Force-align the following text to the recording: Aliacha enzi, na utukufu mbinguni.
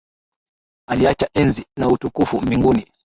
Aliacha 0.89 1.29
enzi, 1.33 1.65
na 1.77 1.87
utukufu 1.87 2.41
mbinguni. 2.41 2.91